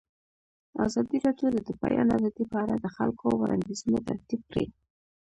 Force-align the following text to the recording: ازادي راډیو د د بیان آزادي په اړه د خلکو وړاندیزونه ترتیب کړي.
ازادي 0.85 1.17
راډیو 1.25 1.47
د 1.53 1.57
د 1.67 1.69
بیان 1.83 2.07
آزادي 2.17 2.43
په 2.51 2.57
اړه 2.63 2.75
د 2.79 2.87
خلکو 2.95 3.25
وړاندیزونه 3.41 3.99
ترتیب 4.09 4.41
کړي. 4.49 4.65